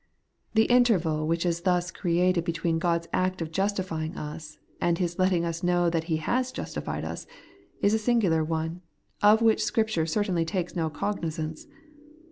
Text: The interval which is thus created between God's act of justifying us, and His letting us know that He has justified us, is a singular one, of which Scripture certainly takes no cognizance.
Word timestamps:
The 0.55 0.63
interval 0.65 1.27
which 1.27 1.45
is 1.45 1.61
thus 1.61 1.91
created 1.91 2.43
between 2.43 2.79
God's 2.79 3.07
act 3.13 3.39
of 3.39 3.51
justifying 3.51 4.17
us, 4.17 4.57
and 4.81 4.97
His 4.97 5.19
letting 5.19 5.45
us 5.45 5.61
know 5.61 5.91
that 5.91 6.05
He 6.05 6.17
has 6.17 6.51
justified 6.51 7.05
us, 7.05 7.27
is 7.83 7.93
a 7.93 7.99
singular 7.99 8.43
one, 8.43 8.81
of 9.21 9.43
which 9.43 9.63
Scripture 9.63 10.07
certainly 10.07 10.43
takes 10.43 10.75
no 10.75 10.89
cognizance. 10.89 11.67